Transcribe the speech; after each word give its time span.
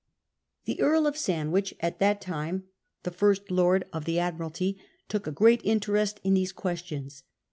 "The 0.65 0.81
Earl 0.81 1.05
of 1.05 1.15
Sandwich, 1.15 1.75
at 1.79 1.99
that 1.99 2.19
time 2.21 2.63
the 3.03 3.11
First 3.11 3.51
Lord 3.51 3.85
of 3.93 4.05
the 4.05 4.17
Admiralty, 4.17 4.79
took 5.07 5.27
a 5.27 5.31
great 5.31 5.61
interest 5.63 6.19
in 6.23 6.33
these 6.33 6.51
questions. 6.51 7.21